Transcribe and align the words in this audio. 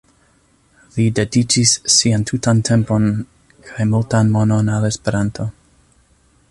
Li 0.95 1.03
dediĉis 1.19 1.73
sian 1.97 2.25
tutan 2.31 2.63
tempon 2.71 3.07
kaj 3.69 3.87
multan 3.93 4.35
monon 4.39 4.75
al 4.79 4.93
Esperanto. 4.93 5.49